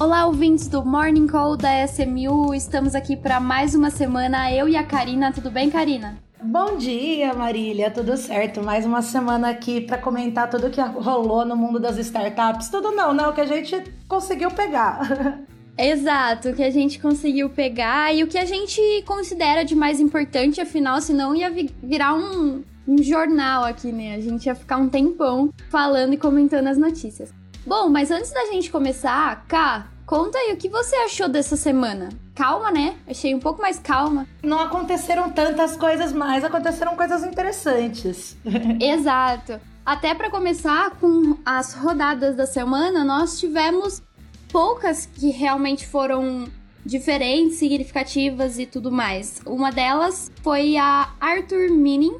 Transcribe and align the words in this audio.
Olá, 0.00 0.24
ouvintes 0.24 0.66
do 0.66 0.82
Morning 0.82 1.26
Call 1.26 1.58
da 1.58 1.84
SMU. 1.84 2.54
Estamos 2.54 2.94
aqui 2.94 3.14
para 3.14 3.38
mais 3.38 3.74
uma 3.74 3.90
semana, 3.90 4.50
eu 4.50 4.66
e 4.66 4.74
a 4.74 4.82
Karina. 4.82 5.30
Tudo 5.30 5.50
bem, 5.50 5.68
Karina? 5.68 6.16
Bom 6.42 6.78
dia, 6.78 7.34
Marília. 7.34 7.90
Tudo 7.90 8.16
certo? 8.16 8.62
Mais 8.62 8.86
uma 8.86 9.02
semana 9.02 9.50
aqui 9.50 9.82
para 9.82 9.98
comentar 9.98 10.48
tudo 10.48 10.68
o 10.68 10.70
que 10.70 10.80
rolou 10.80 11.44
no 11.44 11.54
mundo 11.54 11.78
das 11.78 11.98
startups. 11.98 12.70
Tudo 12.70 12.92
não, 12.92 13.12
né? 13.12 13.28
O 13.28 13.34
que 13.34 13.42
a 13.42 13.46
gente 13.46 13.92
conseguiu 14.08 14.50
pegar. 14.50 15.00
Exato, 15.76 16.48
o 16.48 16.54
que 16.54 16.62
a 16.62 16.70
gente 16.70 16.98
conseguiu 16.98 17.50
pegar 17.50 18.14
e 18.14 18.22
o 18.22 18.26
que 18.26 18.38
a 18.38 18.46
gente 18.46 18.80
considera 19.06 19.66
de 19.66 19.74
mais 19.74 20.00
importante, 20.00 20.62
afinal, 20.62 21.02
senão 21.02 21.34
ia 21.34 21.50
virar 21.82 22.14
um, 22.14 22.64
um 22.88 23.02
jornal 23.02 23.64
aqui, 23.64 23.92
né? 23.92 24.14
A 24.14 24.20
gente 24.20 24.46
ia 24.46 24.54
ficar 24.54 24.78
um 24.78 24.88
tempão 24.88 25.52
falando 25.68 26.14
e 26.14 26.16
comentando 26.16 26.68
as 26.68 26.78
notícias. 26.78 27.38
Bom, 27.66 27.88
mas 27.88 28.10
antes 28.10 28.32
da 28.32 28.46
gente 28.46 28.70
começar, 28.70 29.44
Cá, 29.46 29.88
conta 30.10 30.36
aí 30.38 30.52
o 30.52 30.56
que 30.56 30.68
você 30.68 30.96
achou 30.96 31.28
dessa 31.28 31.54
semana. 31.54 32.08
Calma, 32.34 32.72
né? 32.72 32.96
Achei 33.06 33.32
um 33.32 33.38
pouco 33.38 33.62
mais 33.62 33.78
calma. 33.78 34.26
Não 34.42 34.58
aconteceram 34.58 35.30
tantas 35.30 35.76
coisas, 35.76 36.12
mas 36.12 36.42
aconteceram 36.42 36.96
coisas 36.96 37.22
interessantes. 37.22 38.36
Exato. 38.80 39.60
Até 39.86 40.12
para 40.12 40.28
começar 40.28 40.90
com 40.96 41.38
as 41.46 41.74
rodadas 41.74 42.34
da 42.34 42.44
semana, 42.44 43.04
nós 43.04 43.38
tivemos 43.38 44.02
poucas 44.50 45.06
que 45.06 45.30
realmente 45.30 45.86
foram 45.86 46.48
diferentes, 46.84 47.58
significativas 47.58 48.58
e 48.58 48.66
tudo 48.66 48.90
mais. 48.90 49.40
Uma 49.46 49.70
delas 49.70 50.28
foi 50.42 50.76
a 50.76 51.08
Arthur 51.20 51.70
Mining, 51.70 52.18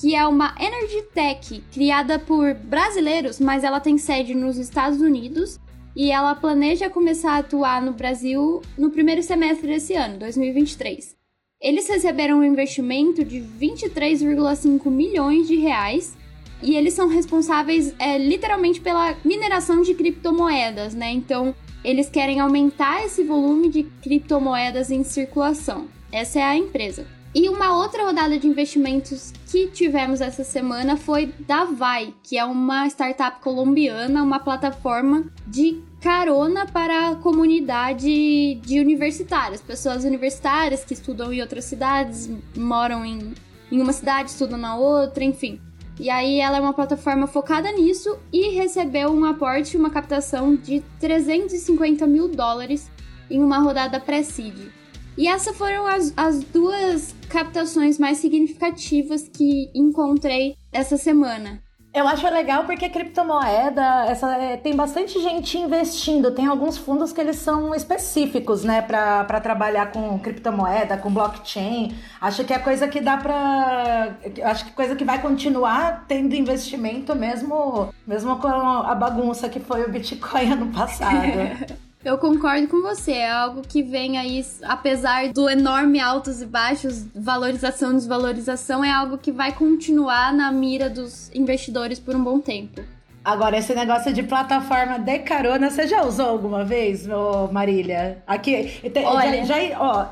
que 0.00 0.14
é 0.14 0.26
uma 0.26 0.54
Energy 0.58 1.02
Tech 1.12 1.62
criada 1.74 2.18
por 2.18 2.54
brasileiros, 2.54 3.38
mas 3.38 3.64
ela 3.64 3.80
tem 3.80 3.98
sede 3.98 4.34
nos 4.34 4.56
Estados 4.56 5.02
Unidos 5.02 5.60
e 5.98 6.12
ela 6.12 6.32
planeja 6.32 6.88
começar 6.88 7.32
a 7.32 7.38
atuar 7.38 7.82
no 7.82 7.92
Brasil 7.92 8.62
no 8.78 8.88
primeiro 8.88 9.20
semestre 9.20 9.66
desse 9.66 9.94
ano, 9.94 10.16
2023. 10.16 11.16
Eles 11.60 11.88
receberam 11.88 12.38
um 12.38 12.44
investimento 12.44 13.24
de 13.24 13.40
23,5 13.40 14.88
milhões 14.88 15.48
de 15.48 15.56
reais 15.56 16.16
e 16.62 16.76
eles 16.76 16.94
são 16.94 17.08
responsáveis 17.08 17.92
é, 17.98 18.16
literalmente 18.16 18.80
pela 18.80 19.16
mineração 19.24 19.82
de 19.82 19.92
criptomoedas, 19.92 20.94
né? 20.94 21.10
Então 21.10 21.52
eles 21.82 22.08
querem 22.08 22.38
aumentar 22.38 23.04
esse 23.04 23.24
volume 23.24 23.68
de 23.68 23.82
criptomoedas 23.82 24.92
em 24.92 25.02
circulação. 25.02 25.88
Essa 26.12 26.38
é 26.38 26.44
a 26.44 26.56
empresa. 26.56 27.08
E 27.34 27.48
uma 27.48 27.76
outra 27.76 28.04
rodada 28.04 28.38
de 28.38 28.46
investimentos 28.46 29.32
que 29.50 29.66
tivemos 29.66 30.20
essa 30.20 30.44
semana 30.44 30.96
foi 30.96 31.26
da 31.40 31.64
Vai, 31.64 32.14
que 32.22 32.38
é 32.38 32.44
uma 32.44 32.86
startup 32.86 33.40
colombiana, 33.40 34.22
uma 34.22 34.38
plataforma 34.38 35.24
de 35.46 35.87
carona 36.00 36.66
para 36.66 37.10
a 37.10 37.16
comunidade 37.16 38.54
de 38.56 38.80
universitários, 38.80 39.60
pessoas 39.60 40.04
universitárias 40.04 40.84
que 40.84 40.94
estudam 40.94 41.32
em 41.32 41.40
outras 41.40 41.64
cidades, 41.64 42.30
moram 42.56 43.04
em, 43.04 43.34
em 43.70 43.80
uma 43.80 43.92
cidade, 43.92 44.30
estudam 44.30 44.58
na 44.58 44.76
outra, 44.76 45.24
enfim. 45.24 45.60
E 45.98 46.08
aí 46.08 46.38
ela 46.38 46.58
é 46.58 46.60
uma 46.60 46.72
plataforma 46.72 47.26
focada 47.26 47.70
nisso 47.72 48.16
e 48.32 48.50
recebeu 48.50 49.10
um 49.10 49.24
aporte, 49.24 49.76
uma 49.76 49.90
captação 49.90 50.54
de 50.54 50.80
350 51.00 52.06
mil 52.06 52.28
dólares 52.28 52.88
em 53.28 53.42
uma 53.42 53.58
rodada 53.58 53.98
pré-seed. 53.98 54.70
E 55.16 55.26
essas 55.26 55.56
foram 55.56 55.84
as, 55.84 56.12
as 56.16 56.44
duas 56.44 57.12
captações 57.28 57.98
mais 57.98 58.18
significativas 58.18 59.28
que 59.28 59.68
encontrei 59.74 60.54
essa 60.72 60.96
semana. 60.96 61.60
Eu 61.98 62.06
acho 62.06 62.30
legal 62.30 62.62
porque 62.62 62.88
criptomoeda, 62.88 64.04
essa, 64.06 64.32
é, 64.36 64.56
tem 64.56 64.76
bastante 64.76 65.20
gente 65.20 65.58
investindo. 65.58 66.30
Tem 66.30 66.46
alguns 66.46 66.78
fundos 66.78 67.12
que 67.12 67.20
eles 67.20 67.34
são 67.36 67.74
específicos, 67.74 68.62
né, 68.62 68.80
para 68.80 69.40
trabalhar 69.40 69.90
com 69.90 70.16
criptomoeda, 70.20 70.96
com 70.96 71.12
blockchain. 71.12 71.96
Acho 72.20 72.44
que 72.44 72.54
é 72.54 72.58
coisa 72.60 72.86
que 72.86 73.00
dá 73.00 73.16
para, 73.16 74.16
acho 74.44 74.66
que 74.66 74.72
coisa 74.72 74.94
que 74.94 75.04
vai 75.04 75.20
continuar 75.20 76.04
tendo 76.06 76.36
investimento 76.36 77.16
mesmo, 77.16 77.92
mesmo 78.06 78.38
com 78.38 78.46
a 78.46 78.94
bagunça 78.94 79.48
que 79.48 79.58
foi 79.58 79.82
o 79.82 79.90
Bitcoin 79.90 80.52
ano 80.54 80.66
passado. 80.72 81.78
Eu 82.08 82.16
concordo 82.16 82.66
com 82.68 82.80
você, 82.80 83.12
é 83.12 83.30
algo 83.30 83.60
que 83.60 83.82
vem 83.82 84.16
aí, 84.16 84.42
apesar 84.62 85.30
do 85.30 85.46
enorme 85.46 86.00
altos 86.00 86.40
e 86.40 86.46
baixos, 86.46 87.04
valorização 87.14 87.90
e 87.90 87.96
desvalorização, 87.96 88.82
é 88.82 88.90
algo 88.90 89.18
que 89.18 89.30
vai 89.30 89.52
continuar 89.52 90.32
na 90.32 90.50
mira 90.50 90.88
dos 90.88 91.30
investidores 91.34 91.98
por 91.98 92.16
um 92.16 92.24
bom 92.24 92.40
tempo. 92.40 92.80
Agora, 93.22 93.58
esse 93.58 93.74
negócio 93.74 94.10
de 94.10 94.22
plataforma 94.22 94.98
de 94.98 95.18
carona, 95.18 95.68
você 95.68 95.86
já 95.86 96.02
usou 96.02 96.30
alguma 96.30 96.64
vez, 96.64 97.06
Marília? 97.52 98.22
Aqui, 98.26 98.80
Olha, 99.04 99.44
já, 99.44 99.60
já, 99.60 99.78
ó, 99.78 100.06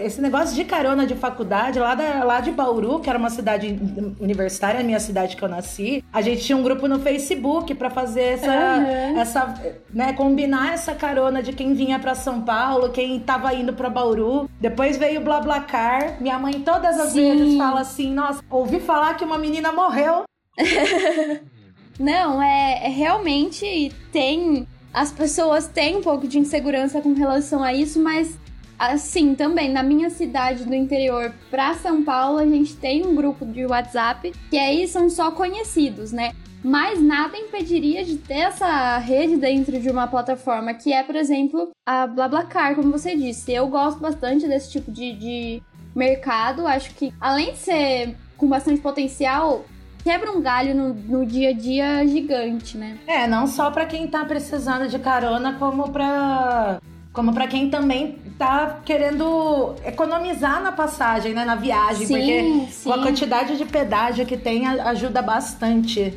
esse 0.00 0.20
negócio 0.20 0.54
de 0.54 0.64
carona 0.64 1.06
de 1.06 1.14
faculdade 1.14 1.78
lá, 1.78 1.94
da, 1.94 2.22
lá 2.24 2.40
de 2.40 2.50
Bauru, 2.50 3.00
que 3.00 3.08
era 3.08 3.18
uma 3.18 3.30
cidade 3.30 3.78
universitária, 4.20 4.80
a 4.80 4.82
minha 4.82 5.00
cidade 5.00 5.36
que 5.36 5.42
eu 5.42 5.48
nasci, 5.48 6.04
a 6.12 6.20
gente 6.20 6.42
tinha 6.42 6.56
um 6.56 6.62
grupo 6.62 6.86
no 6.86 6.98
Facebook 7.00 7.74
para 7.74 7.88
fazer 7.88 8.22
essa, 8.22 8.52
uhum. 8.52 9.18
essa, 9.18 9.54
né, 9.92 10.12
combinar 10.12 10.74
essa 10.74 10.94
carona 10.94 11.42
de 11.42 11.52
quem 11.52 11.72
vinha 11.72 11.98
para 11.98 12.14
São 12.14 12.42
Paulo, 12.42 12.90
quem 12.90 13.18
tava 13.18 13.54
indo 13.54 13.72
para 13.72 13.88
Bauru. 13.88 14.48
Depois 14.60 14.96
veio 14.96 15.20
o 15.20 15.24
BlaBlaCar. 15.24 16.20
Minha 16.20 16.38
mãe 16.38 16.60
todas 16.60 16.98
as 17.00 17.10
Sim. 17.10 17.36
vezes 17.36 17.56
fala 17.56 17.80
assim: 17.80 18.12
"Nossa, 18.12 18.42
ouvi 18.50 18.78
falar 18.78 19.14
que 19.14 19.24
uma 19.24 19.38
menina 19.38 19.72
morreu". 19.72 20.24
Não, 21.98 22.42
é, 22.42 22.86
é 22.86 22.88
realmente 22.88 23.90
tem 24.12 24.66
as 24.96 25.12
pessoas 25.12 25.68
têm 25.68 25.96
um 25.96 26.02
pouco 26.02 26.26
de 26.26 26.38
insegurança 26.38 27.02
com 27.02 27.12
relação 27.12 27.62
a 27.62 27.74
isso, 27.74 28.02
mas 28.02 28.38
Assim, 28.78 29.34
também, 29.34 29.72
na 29.72 29.82
minha 29.82 30.10
cidade 30.10 30.64
do 30.64 30.74
interior 30.74 31.32
para 31.50 31.74
São 31.74 32.02
Paulo, 32.02 32.38
a 32.38 32.46
gente 32.46 32.76
tem 32.76 33.06
um 33.06 33.14
grupo 33.14 33.46
de 33.46 33.64
WhatsApp 33.64 34.32
que 34.50 34.58
aí 34.58 34.86
são 34.86 35.08
só 35.08 35.30
conhecidos, 35.30 36.12
né? 36.12 36.32
Mas 36.62 37.00
nada 37.00 37.36
impediria 37.36 38.04
de 38.04 38.16
ter 38.16 38.40
essa 38.40 38.98
rede 38.98 39.36
dentro 39.36 39.78
de 39.80 39.88
uma 39.88 40.06
plataforma 40.06 40.74
que 40.74 40.92
é, 40.92 41.02
por 41.02 41.14
exemplo, 41.14 41.70
a 41.86 42.06
BlaBlaCar, 42.06 42.74
como 42.74 42.90
você 42.90 43.16
disse. 43.16 43.52
Eu 43.52 43.68
gosto 43.68 44.00
bastante 44.00 44.48
desse 44.48 44.72
tipo 44.72 44.90
de, 44.90 45.12
de 45.12 45.62
mercado. 45.94 46.66
Acho 46.66 46.92
que, 46.94 47.14
além 47.20 47.52
de 47.52 47.58
ser 47.58 48.16
com 48.36 48.48
bastante 48.48 48.80
potencial, 48.80 49.64
quebra 50.02 50.30
um 50.32 50.40
galho 50.40 50.74
no, 50.74 50.92
no, 50.92 51.26
dia 51.26 51.50
a 51.50 51.52
dia 51.52 52.06
gigante, 52.06 52.76
né? 52.76 52.98
É, 53.06 53.26
não 53.26 53.46
só 53.46 53.70
para 53.70 53.86
quem 53.86 54.06
tá 54.08 54.24
precisando 54.24 54.88
de 54.88 54.98
carona, 54.98 55.54
como 55.54 55.90
para 55.90 56.80
como 57.16 57.32
para 57.32 57.48
quem 57.48 57.70
também 57.70 58.18
tá 58.38 58.80
querendo 58.84 59.74
economizar 59.86 60.62
na 60.62 60.70
passagem, 60.70 61.32
né, 61.32 61.46
na 61.46 61.54
viagem, 61.54 62.06
sim, 62.06 62.14
porque 62.14 62.66
sim. 62.70 62.92
a 62.92 62.98
quantidade 62.98 63.56
de 63.56 63.64
pedágio 63.64 64.26
que 64.26 64.36
tem 64.36 64.66
ajuda 64.66 65.22
bastante. 65.22 66.12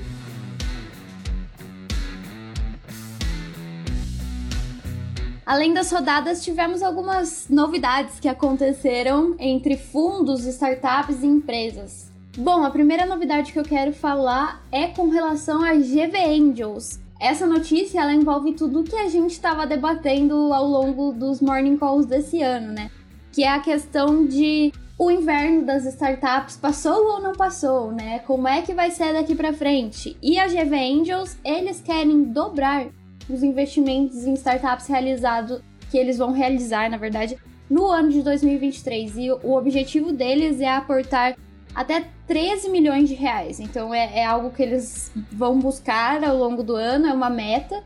Além 5.46 5.74
das 5.74 5.90
rodadas, 5.90 6.44
tivemos 6.44 6.84
algumas 6.84 7.48
novidades 7.50 8.20
que 8.20 8.28
aconteceram 8.28 9.36
entre 9.40 9.78
fundos, 9.78 10.46
startups 10.46 11.24
e 11.24 11.28
empresas. 11.28 12.12
Bom, 12.38 12.64
a 12.64 12.70
primeira 12.70 13.06
novidade 13.06 13.54
que 13.54 13.58
eu 13.58 13.64
quero 13.64 13.94
falar 13.94 14.62
é 14.70 14.88
com 14.88 15.10
relação 15.10 15.64
a 15.64 15.74
GV 15.74 16.18
Angels, 16.18 17.00
essa 17.20 17.46
notícia 17.46 18.00
ela 18.00 18.14
envolve 18.14 18.54
tudo 18.54 18.84
que 18.84 18.96
a 18.96 19.10
gente 19.10 19.32
estava 19.32 19.68
debatendo 19.68 20.54
ao 20.54 20.66
longo 20.66 21.12
dos 21.12 21.42
morning 21.42 21.78
calls 21.78 22.06
desse 22.06 22.42
ano, 22.42 22.72
né? 22.72 22.90
Que 23.32 23.44
é 23.44 23.50
a 23.50 23.60
questão 23.60 24.26
de 24.26 24.72
o 24.98 25.12
inverno 25.12 25.66
das 25.66 25.86
startups 25.86 26.58
passou 26.58 27.14
ou 27.14 27.22
não 27.22 27.34
passou, 27.34 27.92
né? 27.92 28.20
Como 28.20 28.48
é 28.48 28.62
que 28.62 28.74
vai 28.74 28.90
ser 28.92 29.14
daqui 29.14 29.36
para 29.36 29.54
frente? 29.54 30.16
E 30.22 30.40
a 30.40 30.48
GV 30.48 30.76
Angels, 30.76 31.38
eles 31.44 31.82
querem 31.82 32.24
dobrar 32.24 32.88
os 33.30 33.44
investimentos 33.44 34.26
em 34.26 34.34
startups 34.34 34.88
realizados 34.88 35.62
que 35.92 35.98
eles 35.98 36.18
vão 36.18 36.32
realizar, 36.32 36.90
na 36.90 36.98
verdade, 36.98 37.38
no 37.70 37.88
ano 37.88 38.10
de 38.10 38.22
2023. 38.22 39.18
E 39.18 39.32
o 39.32 39.54
objetivo 39.54 40.12
deles 40.12 40.60
é 40.60 40.70
aportar 40.70 41.36
até 41.74 42.06
13 42.28 42.70
milhões 42.70 43.10
de 43.10 43.16
reais. 43.16 43.60
Então 43.60 43.94
é, 43.94 44.20
é 44.20 44.26
algo 44.26 44.52
que 44.52 44.62
eles 44.62 45.12
vão 45.32 45.60
buscar 45.60 46.24
ao 46.24 46.38
longo 46.38 46.64
do 46.64 46.76
ano, 46.76 47.08
é 47.08 47.14
uma 47.14 47.30
meta, 47.30 47.84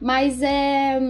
mas 0.00 0.42
é, 0.42 1.00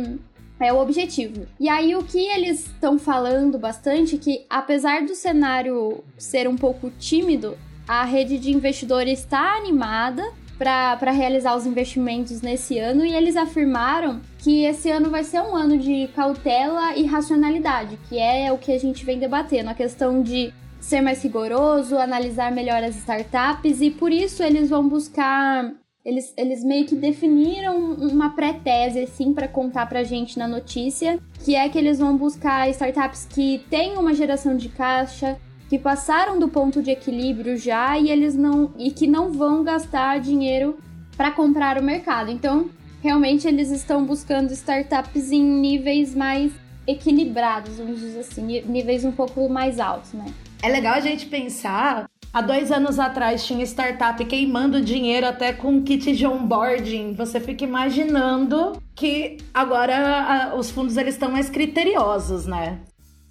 é 0.61 0.73
o 0.73 0.79
objetivo. 0.79 1.47
E 1.59 1.69
aí 1.69 1.95
o 1.95 2.03
que 2.03 2.19
eles 2.19 2.67
estão 2.67 2.99
falando 2.99 3.59
bastante 3.59 4.17
é 4.17 4.19
que 4.19 4.47
apesar 4.49 5.03
do 5.03 5.15
cenário 5.15 6.03
ser 6.17 6.49
um 6.49 6.57
pouco 6.57 6.91
tímido, 6.91 7.57
a 7.87 8.05
rede 8.05 8.39
de 8.39 8.51
investidores 8.51 9.21
está 9.21 9.57
animada 9.57 10.23
para 10.59 11.11
realizar 11.11 11.57
os 11.57 11.67
investimentos 11.67 12.41
nesse 12.41 12.79
ano 12.79 13.05
e 13.05 13.13
eles 13.13 13.37
afirmaram 13.37 14.21
que 14.39 14.65
esse 14.65 14.89
ano 14.91 15.11
vai 15.11 15.25
ser 15.25 15.41
um 15.41 15.57
ano 15.57 15.77
de 15.77 16.09
cautela 16.15 16.95
e 16.97 17.05
racionalidade, 17.05 17.99
que 18.09 18.19
é 18.19 18.53
o 18.53 18.59
que 18.59 18.71
a 18.71 18.79
gente 18.79 19.05
vem 19.05 19.19
debatendo, 19.19 19.71
a 19.71 19.75
questão 19.75 20.23
de 20.23 20.55
ser 20.83 21.01
mais 21.01 21.23
rigoroso, 21.23 21.97
analisar 21.97 22.53
melhor 22.53 22.83
as 22.83 22.97
startups 22.97 23.81
e 23.81 23.91
por 23.91 24.13
isso 24.13 24.43
eles 24.43 24.69
vão 24.69 24.89
buscar 24.89 25.73
Eles, 26.05 26.35
eles 26.37 26.65
meio 26.65 26.85
que 26.85 26.97
definiram 26.97 27.95
uma 27.95 28.31
pré-tese, 28.31 28.99
assim, 28.99 29.33
para 29.33 29.47
contar 29.47 29.87
pra 29.87 30.03
gente 30.03 30.37
na 30.37 30.49
notícia, 30.49 31.21
que 31.45 31.55
é 31.55 31.69
que 31.69 31.79
eles 31.79 32.01
vão 32.01 32.17
buscar 32.17 32.69
startups 32.71 33.25
que 33.25 33.63
têm 33.71 33.97
uma 33.97 34.13
geração 34.13 34.57
de 34.57 34.69
caixa, 34.69 35.39
que 35.69 35.79
passaram 35.79 36.41
do 36.41 36.49
ponto 36.49 36.83
de 36.83 36.91
equilíbrio 36.91 37.57
já 37.57 37.97
e 37.97 38.11
eles 38.11 38.35
não 38.35 38.73
e 38.77 38.91
que 38.91 39.07
não 39.07 39.33
vão 39.33 39.63
gastar 39.63 40.19
dinheiro 40.19 40.77
para 41.17 41.31
comprar 41.31 41.79
o 41.79 41.83
mercado. 41.85 42.33
Então, 42.33 42.69
realmente 43.01 43.47
eles 43.47 43.71
estão 43.71 44.05
buscando 44.05 44.53
startups 44.53 45.31
em 45.31 45.43
níveis 45.43 46.17
mais 46.17 46.51
equilibrados, 46.85 47.77
vamos 47.77 48.01
dizer 48.01 48.21
assim, 48.21 48.43
níveis 48.67 49.05
um 49.05 49.13
pouco 49.13 49.49
mais 49.49 49.79
altos, 49.79 50.13
né? 50.15 50.27
É 50.63 50.69
legal 50.69 50.95
a 50.95 51.01
gente 51.01 51.27
pensar. 51.27 52.09
Há 52.33 52.41
dois 52.41 52.71
anos 52.71 52.99
atrás 52.99 53.45
tinha 53.45 53.65
startup 53.65 54.25
queimando 54.25 54.81
dinheiro 54.81 55.27
até 55.27 55.53
com 55.53 55.83
kit 55.83 56.17
de 56.17 56.25
onboarding. 56.25 57.15
Você 57.15 57.41
fica 57.41 57.65
imaginando 57.65 58.81
que 58.95 59.39
agora 59.53 59.97
a, 59.97 60.55
os 60.55 60.71
fundos 60.71 60.97
eles 60.97 61.15
estão 61.15 61.31
mais 61.31 61.51
criteriosos, 61.51 62.47
né? 62.47 62.81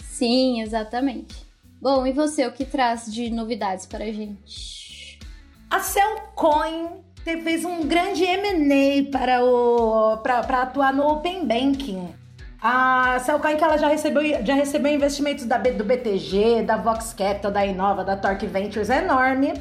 Sim, 0.04 0.62
exatamente. 0.62 1.34
Bom, 1.82 2.06
e 2.06 2.12
você, 2.12 2.46
o 2.46 2.52
que 2.52 2.66
traz 2.66 3.12
de 3.12 3.30
novidades 3.32 3.86
para 3.86 4.04
a 4.04 4.12
gente? 4.12 5.18
A 5.70 5.80
Cellcoin 5.80 7.02
fez 7.24 7.64
um 7.64 7.88
grande 7.88 8.24
M&A 8.26 9.10
para, 9.10 9.44
o, 9.44 10.18
para 10.18 10.64
atuar 10.64 10.94
no 10.94 11.08
Open 11.08 11.48
Banking. 11.48 12.10
A 12.62 13.18
Cellcoin 13.20 13.58
que 13.58 13.64
ela 13.64 13.76
já 13.76 13.88
recebeu, 13.88 14.22
já 14.46 14.54
recebeu 14.54 14.94
investimentos 14.94 15.46
da, 15.46 15.58
do 15.58 15.84
BTG, 15.84 16.62
da 16.62 16.78
Vox 16.78 17.12
Capital, 17.12 17.52
da 17.52 17.66
Inova, 17.66 18.04
da 18.04 18.16
Torque 18.16 18.46
Ventures 18.46 18.92
é 18.92 19.04
enorme. 19.04 19.54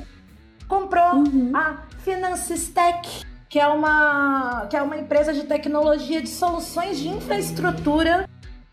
Comprou 0.69 1.14
uhum. 1.14 1.50
a 1.55 1.79
Financistech, 2.05 3.25
que 3.49 3.58
é, 3.58 3.67
uma, 3.67 4.67
que 4.69 4.76
é 4.76 4.82
uma 4.82 4.99
empresa 4.99 5.32
de 5.32 5.44
tecnologia 5.44 6.20
de 6.20 6.29
soluções 6.29 6.99
de 6.99 7.08
infraestrutura 7.08 8.29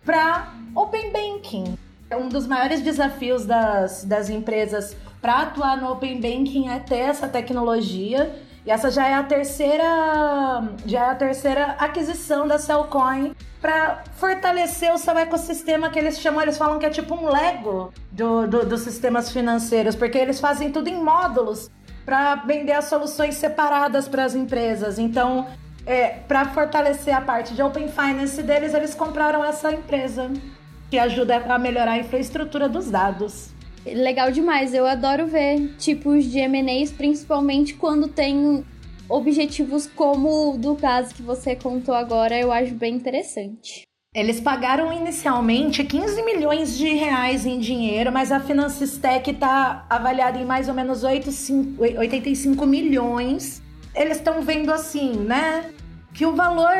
para 0.05 0.53
Open 0.75 1.11
Banking. 1.11 1.77
Um 2.11 2.27
dos 2.27 2.45
maiores 2.45 2.81
desafios 2.81 3.45
das, 3.45 4.03
das 4.03 4.29
empresas 4.29 4.95
para 5.21 5.41
atuar 5.43 5.77
no 5.77 5.89
Open 5.91 6.15
Banking 6.15 6.67
é 6.69 6.79
ter 6.79 6.97
essa 6.97 7.29
tecnologia. 7.29 8.46
E 8.67 8.69
essa 8.69 8.91
já 8.91 9.07
é 9.07 9.13
a 9.13 9.23
terceira, 9.23 10.61
já 10.85 11.05
é 11.05 11.09
a 11.11 11.15
terceira 11.15 11.77
aquisição 11.79 12.45
da 12.45 12.57
Cellcoin 12.59 13.33
para 13.61 14.03
fortalecer 14.17 14.93
o 14.93 14.97
seu 14.97 15.17
ecossistema 15.17 15.89
que 15.89 15.97
eles 15.97 16.19
chamam, 16.19 16.41
eles 16.41 16.57
falam 16.57 16.77
que 16.77 16.85
é 16.85 16.89
tipo 16.89 17.15
um 17.15 17.31
Lego 17.31 17.93
do, 18.11 18.45
do, 18.45 18.65
dos 18.65 18.81
sistemas 18.81 19.31
financeiros, 19.31 19.95
porque 19.95 20.17
eles 20.17 20.41
fazem 20.41 20.69
tudo 20.69 20.89
em 20.89 21.01
módulos 21.01 21.71
para 22.03 22.35
vender 22.35 22.73
as 22.73 22.85
soluções 22.85 23.35
separadas 23.35 24.05
para 24.05 24.25
as 24.25 24.35
empresas. 24.35 24.99
Então, 24.99 25.47
é, 25.85 26.09
para 26.27 26.43
fortalecer 26.49 27.15
a 27.15 27.21
parte 27.21 27.53
de 27.53 27.63
Open 27.63 27.87
Finance 27.87 28.43
deles, 28.43 28.73
eles 28.73 28.93
compraram 28.93 29.45
essa 29.45 29.71
empresa 29.71 30.29
que 30.91 30.99
ajuda 30.99 31.37
a 31.37 31.57
melhorar 31.57 31.93
a 31.93 31.97
infraestrutura 31.99 32.67
dos 32.67 32.91
dados. 32.91 33.55
Legal 33.95 34.31
demais, 34.31 34.73
eu 34.73 34.85
adoro 34.85 35.27
ver 35.27 35.75
tipos 35.77 36.25
de 36.25 36.39
M&As, 36.39 36.91
principalmente 36.91 37.73
quando 37.73 38.07
tem 38.07 38.63
objetivos 39.09 39.87
como 39.87 40.53
o 40.53 40.57
do 40.57 40.75
caso 40.75 41.13
que 41.15 41.21
você 41.21 41.55
contou 41.55 41.95
agora, 41.95 42.37
eu 42.37 42.51
acho 42.51 42.73
bem 42.73 42.95
interessante. 42.95 43.83
Eles 44.13 44.39
pagaram 44.39 44.91
inicialmente 44.91 45.83
15 45.83 46.23
milhões 46.23 46.77
de 46.77 46.87
reais 46.93 47.45
em 47.45 47.59
dinheiro, 47.59 48.11
mas 48.11 48.31
a 48.31 48.39
Financistec 48.39 49.29
está 49.29 49.85
avaliada 49.89 50.39
em 50.39 50.45
mais 50.45 50.67
ou 50.67 50.73
menos 50.73 51.03
85 51.03 52.65
milhões. 52.65 53.61
Eles 53.93 54.17
estão 54.17 54.41
vendo 54.41 54.71
assim, 54.71 55.11
né? 55.11 55.71
Que 56.17 56.25
o 56.25 56.33
valor 56.33 56.73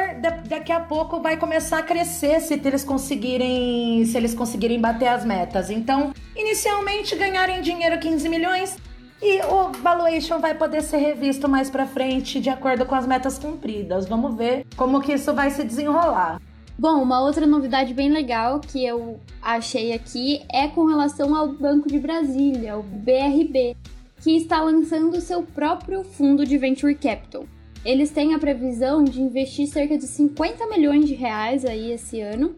daqui 0.50 0.72
a 0.72 0.80
pouco 0.80 1.20
vai 1.20 1.38
começar 1.38 1.78
a 1.78 1.84
crescer 1.84 2.42
se 2.42 2.56
eles 2.56 2.84
conseguirem, 2.84 4.04
se 4.04 4.18
eles 4.18 4.34
conseguirem 4.34 4.82
bater 4.82 5.10
as 5.10 5.24
metas. 5.24 5.70
Então, 5.70 6.12
inicialmente 6.36 7.16
ganharem 7.16 7.62
dinheiro 7.62 8.00
15 8.00 8.28
milhões, 8.30 8.76
e 9.22 9.40
o 9.44 9.72
valuation 9.84 10.40
vai 10.40 10.56
poder 10.56 10.82
ser 10.82 10.98
revisto 10.98 11.48
mais 11.48 11.70
para 11.70 11.86
frente 11.86 12.40
de 12.40 12.50
acordo 12.50 12.84
com 12.84 12.96
as 12.96 13.06
metas 13.06 13.38
cumpridas. 13.38 14.08
Vamos 14.08 14.36
ver 14.36 14.66
como 14.76 15.02
que 15.02 15.14
isso 15.14 15.32
vai 15.32 15.52
se 15.52 15.64
desenrolar. 15.64 16.42
Bom, 16.76 17.04
uma 17.04 17.22
outra 17.22 17.46
novidade 17.46 17.94
bem 17.94 18.10
legal 18.10 18.60
que 18.60 18.84
eu 18.84 19.20
achei 19.40 19.94
aqui 19.94 20.44
é 20.52 20.68
com 20.68 20.86
relação 20.86 21.36
ao 21.36 21.48
Banco 21.48 21.88
de 21.88 22.00
Brasília, 22.00 22.76
o 22.76 22.82
BRB, 22.82 23.78
que 24.20 24.36
está 24.36 24.62
lançando 24.62 25.22
seu 25.22 25.44
próprio 25.44 26.04
fundo 26.04 26.44
de 26.44 26.58
venture 26.58 26.96
capital. 26.96 27.46
Eles 27.86 28.12
têm 28.12 28.34
a 28.34 28.40
previsão 28.40 29.04
de 29.04 29.22
investir 29.22 29.68
cerca 29.68 29.98
de 29.98 30.06
50 30.06 30.68
milhões 30.68 31.06
de 31.06 31.14
reais 31.14 31.66
aí 31.66 31.92
esse 31.92 32.20
ano. 32.22 32.56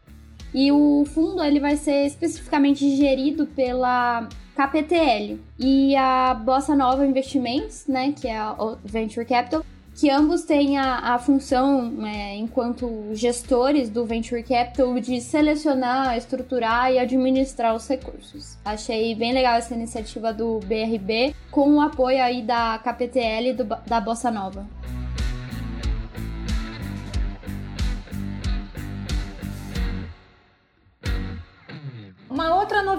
E 0.54 0.72
o 0.72 1.06
fundo 1.06 1.44
ele 1.44 1.60
vai 1.60 1.76
ser 1.76 2.06
especificamente 2.06 2.96
gerido 2.96 3.46
pela 3.46 4.28
KPTL 4.56 5.40
e 5.58 5.96
a 5.96 6.34
Bossa 6.34 6.76
Nova 6.76 7.06
Investimentos, 7.06 7.86
né, 7.88 8.12
que 8.12 8.28
é 8.28 8.38
a 8.38 8.56
Venture 8.84 9.26
Capital, 9.26 9.64
que 9.96 10.10
ambos 10.10 10.44
têm 10.44 10.78
a, 10.78 11.14
a 11.14 11.20
função, 11.20 12.06
é, 12.06 12.36
enquanto 12.36 13.10
gestores 13.14 13.90
do 13.90 14.06
Venture 14.06 14.42
Capital, 14.42 15.00
de 15.00 15.20
selecionar, 15.22 16.18
estruturar 16.18 16.92
e 16.92 16.98
administrar 16.98 17.76
os 17.76 17.88
recursos. 17.88 18.58
Achei 18.64 19.14
bem 19.14 19.34
legal 19.34 19.56
essa 19.56 19.74
iniciativa 19.74 20.34
do 20.34 20.60
BRB, 20.60 21.36
com 21.52 21.76
o 21.76 21.82
apoio 21.82 22.24
aí 22.24 22.42
da 22.42 22.80
KPTL 22.80 23.50
e 23.50 23.54
do, 23.54 23.66
da 23.66 24.00
Bossa 24.00 24.32
Nova. 24.32 24.66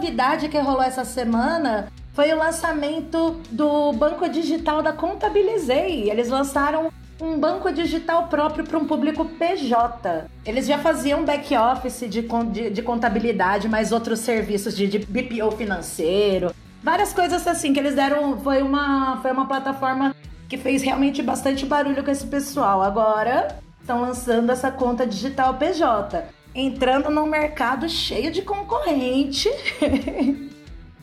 Novidade 0.00 0.48
que 0.48 0.58
rolou 0.58 0.82
essa 0.82 1.04
semana 1.04 1.92
foi 2.14 2.32
o 2.32 2.38
lançamento 2.38 3.38
do 3.50 3.92
banco 3.92 4.26
digital 4.30 4.82
da 4.82 4.94
Contabilizei. 4.94 6.10
Eles 6.10 6.30
lançaram 6.30 6.90
um 7.20 7.38
banco 7.38 7.70
digital 7.70 8.26
próprio 8.28 8.64
para 8.64 8.78
um 8.78 8.86
público 8.86 9.26
PJ. 9.26 10.24
Eles 10.46 10.66
já 10.66 10.78
faziam 10.78 11.22
back 11.22 11.54
office 11.54 12.00
de, 12.08 12.22
de, 12.50 12.70
de 12.70 12.82
contabilidade, 12.82 13.68
mais 13.68 13.92
outros 13.92 14.20
serviços 14.20 14.74
de, 14.74 14.86
de 14.86 15.00
BPO 15.00 15.50
financeiro, 15.52 16.54
várias 16.82 17.12
coisas 17.12 17.46
assim 17.46 17.74
que 17.74 17.78
eles 17.78 17.94
deram. 17.94 18.40
Foi 18.40 18.62
uma, 18.62 19.18
foi 19.20 19.30
uma 19.32 19.46
plataforma 19.46 20.16
que 20.48 20.56
fez 20.56 20.82
realmente 20.82 21.22
bastante 21.22 21.66
barulho 21.66 22.02
com 22.02 22.10
esse 22.10 22.26
pessoal. 22.26 22.80
Agora 22.80 23.54
estão 23.78 24.00
lançando 24.00 24.50
essa 24.50 24.70
conta 24.70 25.06
digital 25.06 25.54
PJ 25.54 26.39
entrando 26.54 27.10
num 27.10 27.26
mercado 27.26 27.88
cheio 27.88 28.30
de 28.30 28.42
concorrente. 28.42 29.48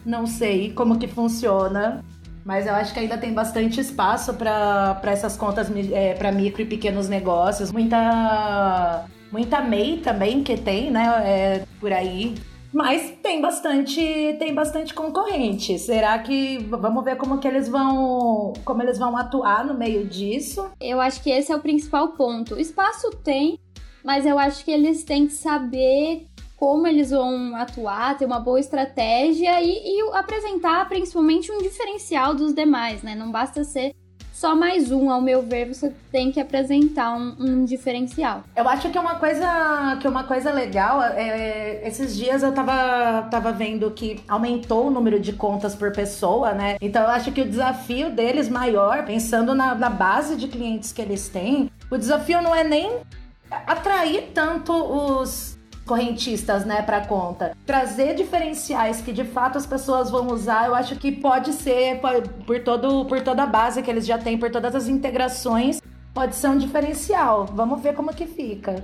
Não 0.06 0.25
sei 0.25 0.72
como 0.72 0.98
que 0.98 1.08
funciona, 1.08 2.04
mas 2.46 2.66
eu 2.66 2.74
acho 2.74 2.94
que 2.94 3.00
ainda 3.00 3.18
tem 3.18 3.34
bastante 3.34 3.82
espaço 3.82 4.34
para 4.34 5.00
essas 5.04 5.36
contas 5.36 5.70
é, 5.92 6.13
para 6.13 6.32
micro 6.32 6.62
e 6.62 6.66
pequenos 6.66 7.10
negócios. 7.10 7.72
Muita 7.72 9.06
muita 9.32 9.62
MEI 9.62 9.98
também 9.98 10.44
que 10.44 10.56
tem, 10.56 10.89
né, 10.89 11.06
é, 11.25 11.66
por 11.80 11.92
aí. 11.92 12.36
Mas 12.74 13.13
tem 13.24 13.42
bastante, 13.42 14.01
tem 14.38 14.54
bastante 14.54 14.94
concorrente. 14.94 15.80
Será 15.80 16.20
que 16.20 16.58
vamos 16.70 17.04
ver 17.04 17.16
como 17.16 17.39
que 17.39 17.48
eles 17.48 17.68
vão, 17.68 18.54
como 18.63 18.84
eles 18.84 19.00
vão 19.00 19.18
atuar 19.18 19.66
no 19.66 19.74
meio 19.74 20.06
disso? 20.06 20.70
Eu 20.80 21.01
acho 21.01 21.24
que 21.24 21.30
esse 21.30 21.51
é 21.51 21.56
o 21.56 21.60
principal 21.60 22.10
ponto. 22.10 22.60
Espaço 22.60 23.10
tem, 23.24 23.60
mas 24.04 24.25
eu 24.25 24.38
acho 24.38 24.63
que 24.63 24.72
eles 24.72 25.04
têm 25.04 25.27
que 25.27 25.34
saber 25.34 26.25
como 26.56 26.88
eles 26.88 27.12
vão 27.12 27.56
atuar, 27.56 28.18
ter 28.18 28.25
uma 28.25 28.39
boa 28.39 28.60
estratégia 28.60 29.62
e, 29.62 29.70
e, 29.70 30.01
apresentar 30.13 30.89
principalmente 30.89 31.51
um 31.51 31.60
diferencial 31.60 32.34
dos 32.34 32.54
demais, 32.54 33.04
né? 33.04 33.13
Não 33.13 33.32
basta 33.32 33.63
ser 33.63 33.94
só 34.38 34.56
mais 34.56 34.92
um, 34.92 35.10
ao 35.10 35.20
meu 35.20 35.42
ver, 35.42 35.74
você 35.74 35.92
tem 36.12 36.32
que 36.32 36.39
apresentar 36.39 37.12
um, 37.16 37.36
um 37.39 37.66
diferencial. 37.66 38.44
Eu 38.56 38.70
acho 38.70 38.89
que 38.92 39.00
uma 39.00 39.16
coisa 39.16 39.98
que 40.00 40.08
uma 40.08 40.25
coisa 40.25 40.51
legal 40.51 41.01
é 41.01 41.82
esses 41.84 42.16
dias 42.16 42.44
eu 42.44 42.51
tava, 42.51 43.27
tava 43.32 43.51
vendo 43.51 43.89
que 43.89 44.20
aumentou 44.27 44.88
o 44.88 44.92
número 44.92 45.20
de 45.20 45.34
contas 45.34 45.74
por 45.74 45.92
pessoa, 45.92 46.54
né? 46.54 46.77
Então 46.80 47.01
eu 47.01 47.10
acho 47.10 47.32
que 47.32 47.42
o 47.42 47.50
desafio 47.50 48.12
deles 48.12 48.48
maior, 48.48 49.06
pensando 49.06 49.56
na, 49.56 49.74
na 49.74 49.89
base 49.89 50.36
de 50.36 50.48
clientes 50.48 50.92
que 50.92 51.01
eles 51.01 51.27
têm, 51.30 51.72
o 51.89 51.98
desafio 51.98 52.39
não 52.39 52.54
é 52.54 52.63
nem 52.63 52.92
atrair 53.50 54.32
tanto 54.34 54.74
os 54.74 55.58
correntistas, 55.86 56.66
né, 56.66 56.82
para 56.82 57.06
conta. 57.06 57.56
Trazer 57.66 58.13
diferenciais 58.13 59.01
que 59.01 59.13
de 59.13 59.24
fato 59.24 59.58
as 59.58 59.66
pessoas 59.66 60.12
vão 60.12 60.27
usar, 60.27 60.68
eu 60.68 60.75
acho 60.75 60.98
que 60.98 61.12
pode 61.12 61.54
ser 61.54 62.01
por 62.46 62.60
todo 62.60 63.06
por 63.06 63.22
toda 63.22 63.44
a 63.44 63.48
base 63.48 63.82
que 63.82 63.89
eles 63.89 64.06
já 64.06 64.18
têm, 64.18 64.38
por 64.38 64.51
todas 64.51 64.75
as 64.75 64.88
integrações, 64.88 65.82
pode 66.13 66.36
ser 66.36 66.50
um 66.50 66.58
diferencial. 66.58 67.46
Vamos 67.46 67.82
ver 67.82 67.94
como 67.96 68.13
que 68.13 68.27
fica. 68.27 68.84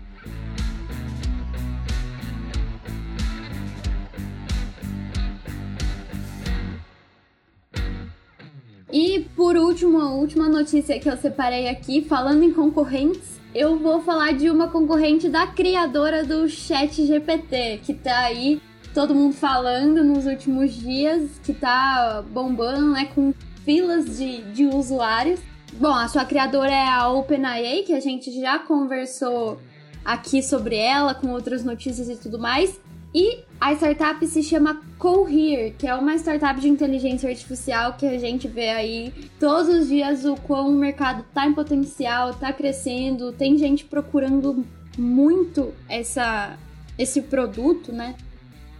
E 8.91 9.21
por 9.35 9.55
último, 9.57 9.99
a 9.99 10.13
última 10.13 10.47
notícia 10.47 10.99
que 10.99 11.09
eu 11.09 11.17
separei 11.17 11.67
aqui, 11.67 12.03
falando 12.03 12.43
em 12.43 12.53
concorrentes, 12.53 13.32
eu 13.53 13.77
vou 13.77 14.01
falar 14.01 14.33
de 14.33 14.49
uma 14.49 14.67
concorrente 14.67 15.29
da 15.29 15.45
criadora 15.45 16.23
do 16.23 16.49
Chat 16.49 17.05
GPT, 17.05 17.81
que 17.83 17.93
tá 17.93 18.19
aí 18.19 18.61
todo 18.93 19.13
mundo 19.13 19.33
falando 19.33 20.03
nos 20.03 20.25
últimos 20.25 20.73
dias, 20.73 21.39
que 21.43 21.53
tá 21.53 22.23
bombando, 22.31 22.91
né, 22.91 23.09
com 23.13 23.33
filas 23.63 24.17
de, 24.17 24.41
de 24.51 24.65
usuários. 24.65 25.39
Bom, 25.73 25.93
a 25.93 26.07
sua 26.07 26.25
criadora 26.25 26.71
é 26.71 26.87
a 26.87 27.09
OpenAI, 27.09 27.83
que 27.83 27.93
a 27.93 27.99
gente 27.99 28.31
já 28.39 28.59
conversou 28.59 29.59
aqui 30.03 30.43
sobre 30.43 30.75
ela, 30.75 31.13
com 31.13 31.29
outras 31.29 31.63
notícias 31.63 32.09
e 32.09 32.15
tudo 32.15 32.37
mais. 32.37 32.79
E 33.13 33.43
a 33.61 33.73
startup 33.73 34.25
se 34.25 34.41
chama 34.41 34.81
Cohere, 34.97 35.75
que 35.77 35.87
é 35.87 35.93
uma 35.93 36.15
startup 36.15 36.59
de 36.59 36.67
inteligência 36.67 37.29
artificial 37.29 37.93
que 37.93 38.07
a 38.07 38.17
gente 38.17 38.47
vê 38.47 38.69
aí 38.69 39.13
todos 39.39 39.69
os 39.69 39.87
dias 39.87 40.25
o 40.25 40.35
quão 40.35 40.69
o 40.69 40.75
mercado 40.75 41.23
tá 41.33 41.45
em 41.45 41.53
potencial, 41.53 42.33
tá 42.33 42.51
crescendo, 42.51 43.31
tem 43.31 43.57
gente 43.57 43.85
procurando 43.85 44.65
muito 44.97 45.73
essa, 45.87 46.57
esse 46.97 47.21
produto, 47.21 47.91
né? 47.91 48.15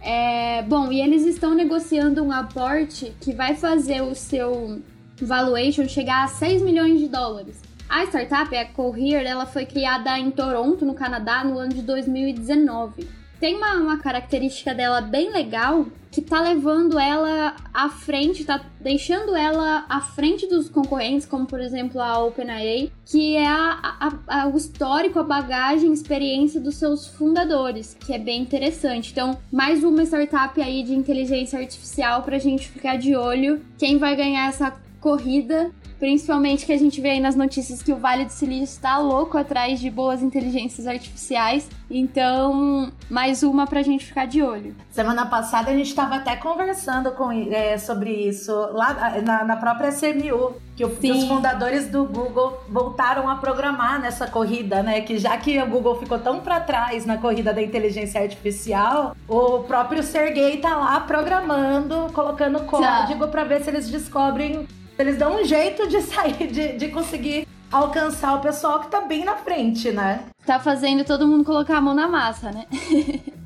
É, 0.00 0.62
bom, 0.62 0.92
e 0.92 1.00
eles 1.00 1.24
estão 1.24 1.54
negociando 1.54 2.22
um 2.22 2.32
aporte 2.32 3.14
que 3.20 3.32
vai 3.32 3.54
fazer 3.54 4.02
o 4.02 4.14
seu 4.14 4.82
valuation 5.22 5.88
chegar 5.88 6.24
a 6.24 6.28
6 6.28 6.60
milhões 6.60 6.98
de 6.98 7.08
dólares. 7.08 7.62
A 7.88 8.02
startup, 8.04 8.54
a 8.56 8.66
Cohere, 8.66 9.24
ela 9.24 9.46
foi 9.46 9.64
criada 9.64 10.18
em 10.18 10.30
Toronto, 10.30 10.84
no 10.84 10.92
Canadá, 10.92 11.44
no 11.44 11.58
ano 11.58 11.72
de 11.72 11.82
2019. 11.82 13.23
Tem 13.44 13.56
uma, 13.56 13.74
uma 13.74 13.98
característica 13.98 14.74
dela 14.74 15.02
bem 15.02 15.30
legal 15.30 15.84
que 16.10 16.22
tá 16.22 16.40
levando 16.40 16.98
ela 16.98 17.54
à 17.74 17.90
frente, 17.90 18.42
tá 18.42 18.64
deixando 18.80 19.36
ela 19.36 19.84
à 19.86 20.00
frente 20.00 20.46
dos 20.46 20.70
concorrentes, 20.70 21.26
como 21.26 21.44
por 21.44 21.60
exemplo 21.60 22.00
a 22.00 22.24
OpenAI, 22.24 22.90
que 23.04 23.36
é 23.36 23.46
a, 23.46 23.98
a, 24.00 24.40
a, 24.44 24.46
o 24.46 24.56
histórico, 24.56 25.18
a 25.18 25.22
bagagem, 25.22 25.92
experiência 25.92 26.58
dos 26.58 26.76
seus 26.76 27.06
fundadores, 27.06 27.94
que 28.00 28.14
é 28.14 28.18
bem 28.18 28.40
interessante. 28.40 29.12
Então, 29.12 29.36
mais 29.52 29.84
uma 29.84 30.04
startup 30.04 30.58
aí 30.62 30.82
de 30.82 30.94
inteligência 30.94 31.58
artificial 31.58 32.22
pra 32.22 32.38
gente 32.38 32.66
ficar 32.66 32.96
de 32.96 33.14
olho. 33.14 33.60
Quem 33.76 33.98
vai 33.98 34.16
ganhar 34.16 34.48
essa 34.48 34.74
corrida 35.02 35.70
Principalmente 35.98 36.66
que 36.66 36.72
a 36.72 36.78
gente 36.78 37.00
vê 37.00 37.10
aí 37.10 37.20
nas 37.20 37.36
notícias 37.36 37.82
que 37.82 37.92
o 37.92 37.96
Vale 37.96 38.24
do 38.24 38.32
Silício 38.32 38.74
está 38.74 38.98
louco 38.98 39.38
atrás 39.38 39.80
de 39.80 39.90
boas 39.90 40.22
inteligências 40.22 40.86
artificiais. 40.86 41.68
Então, 41.90 42.92
mais 43.08 43.42
uma 43.42 43.66
pra 43.66 43.82
gente 43.82 44.06
ficar 44.06 44.26
de 44.26 44.42
olho. 44.42 44.74
Semana 44.90 45.26
passada 45.26 45.70
a 45.70 45.74
gente 45.74 45.88
estava 45.88 46.16
até 46.16 46.36
conversando 46.36 47.12
com, 47.12 47.30
é, 47.30 47.78
sobre 47.78 48.10
isso 48.10 48.52
lá 48.72 49.20
na, 49.22 49.44
na 49.44 49.56
própria 49.56 49.92
CMU, 49.92 50.54
que, 50.76 50.84
o, 50.84 50.90
que, 50.90 51.12
os 51.12 51.24
fundadores 51.24 51.88
do 51.88 52.04
Google 52.04 52.60
voltaram 52.68 53.28
a 53.28 53.36
programar 53.36 54.00
nessa 54.00 54.26
corrida, 54.26 54.82
né? 54.82 55.00
Que 55.00 55.18
já 55.18 55.36
que 55.36 55.60
o 55.62 55.66
Google 55.66 55.96
ficou 55.96 56.18
tão 56.18 56.40
para 56.40 56.60
trás 56.60 57.06
na 57.06 57.16
corrida 57.18 57.52
da 57.52 57.62
inteligência 57.62 58.20
artificial, 58.20 59.16
o 59.28 59.60
próprio 59.60 60.02
Sergey 60.02 60.58
tá 60.58 60.76
lá 60.76 61.00
programando, 61.00 62.12
colocando 62.12 62.60
código 62.64 63.28
para 63.28 63.44
ver 63.44 63.62
se 63.62 63.70
eles 63.70 63.88
descobrem 63.88 64.66
eles 64.98 65.18
dão 65.18 65.40
um 65.40 65.44
jeito 65.44 65.88
de 65.88 66.00
sair, 66.02 66.46
de, 66.46 66.76
de 66.76 66.88
conseguir 66.88 67.46
alcançar 67.70 68.34
o 68.34 68.40
pessoal 68.40 68.80
que 68.80 68.88
tá 68.88 69.00
bem 69.00 69.24
na 69.24 69.36
frente, 69.36 69.90
né? 69.90 70.24
Tá 70.46 70.60
fazendo 70.60 71.04
todo 71.04 71.26
mundo 71.26 71.44
colocar 71.44 71.78
a 71.78 71.80
mão 71.80 71.94
na 71.94 72.06
massa, 72.06 72.52
né? 72.52 72.66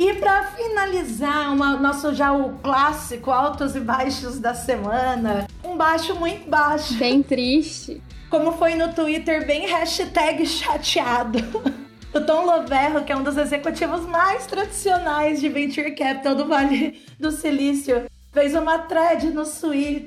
E 0.00 0.14
para 0.14 0.44
finalizar, 0.44 1.52
uma, 1.52 1.76
nosso 1.76 2.14
já 2.14 2.32
o 2.32 2.56
clássico 2.58 3.32
altos 3.32 3.74
e 3.74 3.80
baixos 3.80 4.38
da 4.38 4.54
semana, 4.54 5.48
um 5.64 5.76
baixo 5.76 6.14
muito 6.14 6.48
baixo. 6.48 6.94
Bem 6.94 7.20
triste. 7.20 8.00
Como 8.30 8.52
foi 8.52 8.76
no 8.76 8.92
Twitter, 8.92 9.44
bem 9.44 9.66
hashtag 9.66 10.46
chateado. 10.46 11.38
O 12.14 12.20
Tom 12.22 12.46
Loverro, 12.46 13.04
que 13.04 13.12
é 13.12 13.16
um 13.16 13.22
dos 13.22 13.36
executivos 13.36 14.06
mais 14.06 14.46
tradicionais 14.46 15.40
de 15.40 15.48
Venture 15.48 15.94
Capital 15.94 16.34
do 16.34 16.46
Vale 16.46 17.02
do 17.20 17.30
Silício, 17.30 18.06
fez 18.32 18.54
uma 18.54 18.78
thread 18.78 19.26
no, 19.26 19.42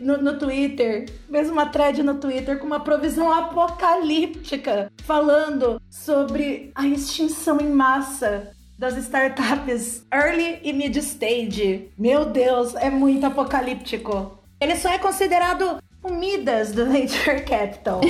no, 0.01 0.17
no, 0.17 0.39
Twitter, 0.39 1.05
fez 1.29 1.49
uma 1.49 1.67
thread 1.67 2.01
no 2.01 2.15
Twitter 2.15 2.57
com 2.57 2.65
uma 2.65 2.79
provisão 2.79 3.31
apocalíptica, 3.31 4.91
falando 5.03 5.79
sobre 5.89 6.71
a 6.73 6.87
extinção 6.87 7.59
em 7.61 7.69
massa 7.69 8.51
das 8.79 8.97
startups 8.97 10.03
early 10.11 10.59
e 10.63 10.73
mid 10.73 10.95
stage. 10.97 11.91
Meu 11.95 12.25
Deus, 12.25 12.73
é 12.75 12.89
muito 12.89 13.27
apocalíptico. 13.27 14.39
Ele 14.59 14.75
só 14.75 14.89
é 14.89 14.97
considerado 14.97 15.77
comidas 16.01 16.71
do 16.71 16.85
Venture 16.89 17.41
Capital. 17.43 18.01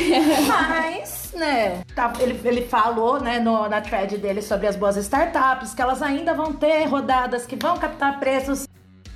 Mas, 0.47 1.33
né, 1.35 1.83
tá, 1.95 2.13
ele, 2.19 2.39
ele 2.43 2.61
falou, 2.61 3.19
né, 3.19 3.39
no, 3.39 3.67
na 3.67 3.81
thread 3.81 4.17
dele 4.17 4.41
sobre 4.41 4.67
as 4.67 4.75
boas 4.75 4.95
startups, 4.97 5.73
que 5.73 5.81
elas 5.81 6.01
ainda 6.01 6.33
vão 6.33 6.53
ter 6.53 6.85
rodadas 6.85 7.45
que 7.45 7.55
vão 7.55 7.77
captar 7.77 8.19
preços 8.19 8.67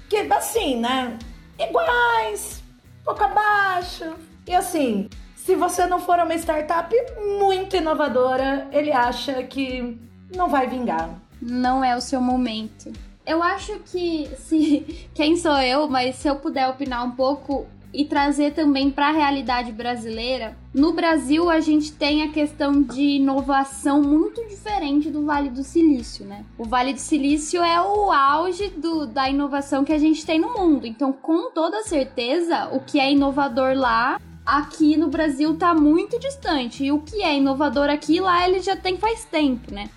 que, 0.09 0.17
assim, 0.31 0.79
né, 0.79 1.17
iguais, 1.57 2.63
pouco 3.03 3.23
abaixo. 3.23 4.13
E 4.47 4.53
assim, 4.53 5.09
se 5.35 5.55
você 5.55 5.85
não 5.85 5.99
for 5.99 6.19
uma 6.19 6.35
startup 6.35 6.93
muito 7.39 7.75
inovadora, 7.75 8.67
ele 8.71 8.91
acha 8.91 9.43
que 9.43 9.99
não 10.35 10.47
vai 10.47 10.67
vingar. 10.67 11.09
Não 11.41 11.83
é 11.83 11.95
o 11.95 12.01
seu 12.01 12.21
momento. 12.21 12.91
Eu 13.25 13.41
acho 13.41 13.79
que 13.79 14.29
se 14.37 15.09
quem 15.13 15.35
sou 15.35 15.57
eu, 15.57 15.87
mas 15.87 16.15
se 16.17 16.27
eu 16.27 16.35
puder 16.35 16.67
opinar 16.67 17.03
um 17.03 17.11
pouco, 17.11 17.67
e 17.95 18.05
trazer 18.05 18.53
também 18.53 18.91
para 18.91 19.07
a 19.07 19.11
realidade 19.11 19.71
brasileira. 19.71 20.57
No 20.73 20.91
Brasil, 20.91 21.49
a 21.49 21.59
gente 21.61 21.93
tem 21.93 22.23
a 22.23 22.31
questão 22.31 22.81
de 22.81 23.01
inovação 23.01 24.01
muito 24.01 24.45
diferente 24.47 25.09
do 25.09 25.25
Vale 25.25 25.49
do 25.49 25.63
Silício, 25.63 26.25
né? 26.25 26.43
O 26.57 26.65
Vale 26.65 26.93
do 26.93 26.99
Silício 26.99 27.63
é 27.63 27.81
o 27.81 28.11
auge 28.11 28.67
do, 28.69 29.05
da 29.05 29.29
inovação 29.29 29.85
que 29.85 29.93
a 29.93 29.97
gente 29.97 30.25
tem 30.25 30.39
no 30.39 30.53
mundo. 30.53 30.85
Então, 30.85 31.13
com 31.13 31.49
toda 31.51 31.83
certeza, 31.83 32.69
o 32.73 32.81
que 32.81 32.99
é 32.99 33.11
inovador 33.11 33.73
lá 33.75 34.19
aqui 34.45 34.97
no 34.97 35.07
Brasil 35.07 35.55
tá 35.57 35.73
muito 35.73 36.19
distante. 36.19 36.83
E 36.83 36.91
o 36.91 36.99
que 36.99 37.23
é 37.23 37.37
inovador 37.37 37.89
aqui 37.89 38.19
lá 38.19 38.47
ele 38.47 38.59
já 38.59 38.75
tem 38.75 38.97
faz 38.97 39.23
tempo, 39.25 39.73
né? 39.73 39.89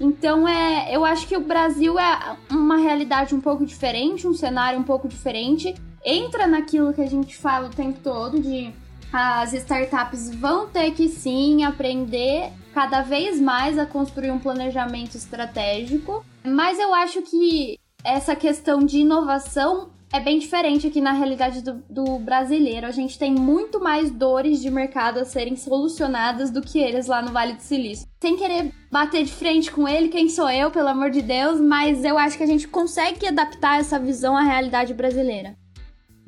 Então 0.00 0.48
é, 0.48 0.88
eu 0.90 1.04
acho 1.04 1.26
que 1.26 1.36
o 1.36 1.40
Brasil 1.40 1.98
é 1.98 2.36
uma 2.50 2.78
realidade 2.78 3.34
um 3.34 3.40
pouco 3.40 3.66
diferente, 3.66 4.26
um 4.26 4.32
cenário 4.32 4.80
um 4.80 4.82
pouco 4.82 5.06
diferente 5.06 5.74
entra 6.04 6.46
naquilo 6.46 6.92
que 6.92 7.00
a 7.00 7.08
gente 7.08 7.36
fala 7.36 7.68
o 7.68 7.74
tempo 7.74 8.00
todo 8.02 8.40
de 8.40 8.72
as 9.12 9.52
startups 9.52 10.34
vão 10.34 10.68
ter 10.68 10.92
que 10.92 11.08
sim 11.08 11.64
aprender 11.64 12.52
cada 12.72 13.02
vez 13.02 13.40
mais 13.40 13.78
a 13.78 13.84
construir 13.84 14.30
um 14.30 14.38
planejamento 14.38 15.16
estratégico, 15.16 16.24
mas 16.44 16.78
eu 16.78 16.94
acho 16.94 17.20
que 17.22 17.76
essa 18.04 18.36
questão 18.36 18.78
de 18.78 18.98
inovação 18.98 19.90
é 20.12 20.18
bem 20.18 20.38
diferente 20.38 20.86
aqui 20.86 21.00
na 21.00 21.12
realidade 21.12 21.62
do, 21.62 21.82
do, 21.88 22.18
brasileiro. 22.18 22.86
A 22.86 22.90
gente 22.90 23.16
tem 23.18 23.32
muito 23.32 23.80
mais 23.80 24.10
dores 24.10 24.60
de 24.60 24.68
mercado 24.68 25.18
a 25.18 25.24
serem 25.24 25.56
solucionadas 25.56 26.50
do 26.50 26.60
que 26.60 26.80
eles 26.80 27.06
lá 27.06 27.22
no 27.22 27.32
Vale 27.32 27.54
do 27.54 27.62
Silício. 27.62 28.08
Sem 28.20 28.36
querer 28.36 28.72
bater 28.90 29.24
de 29.24 29.32
frente 29.32 29.70
com 29.70 29.86
ele, 29.86 30.08
quem 30.08 30.28
sou 30.28 30.50
eu, 30.50 30.70
pelo 30.70 30.88
amor 30.88 31.10
de 31.10 31.22
Deus, 31.22 31.60
mas 31.60 32.04
eu 32.04 32.18
acho 32.18 32.36
que 32.36 32.42
a 32.42 32.46
gente 32.46 32.66
consegue 32.66 33.26
adaptar 33.26 33.78
essa 33.78 34.00
visão 34.00 34.36
à 34.36 34.42
realidade 34.42 34.94
brasileira 34.94 35.59